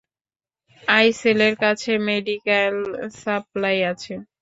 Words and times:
আইসেলের 0.83 1.53
কাছে 1.63 1.91
medical 2.07 2.75
supply 3.19 3.77
আছে! 3.91 4.13